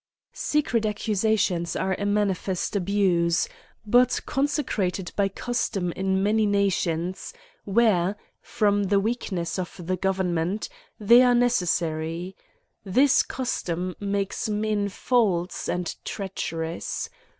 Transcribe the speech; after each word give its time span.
SECRET 0.33 0.83
accusations 0.83 1.75
are 1.75 1.95
a 1.99 2.07
manifest 2.07 2.75
abuse, 2.75 3.47
but 3.85 4.19
consecrated 4.25 5.11
by 5.15 5.27
custom 5.27 5.91
in 5.91 6.23
many 6.23 6.47
nations, 6.47 7.35
where, 7.65 8.15
from 8.41 8.85
the 8.85 8.99
weakness 8.99 9.59
of 9.59 9.75
the 9.85 9.95
government, 9.97 10.69
they 10.99 11.21
are 11.21 11.35
neces 11.35 11.67
sary. 11.67 12.35
This 12.83 13.21
custom 13.21 13.95
makes 13.99 14.49
men 14.49 14.89
false 14.89 15.69
and 15.69 15.93
treacher. 16.03 16.65
ous. 16.77 17.07